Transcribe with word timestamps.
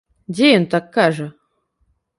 Дзе 0.37 0.47
ён 0.61 0.65
так 0.73 0.85
кажа? 0.97 1.27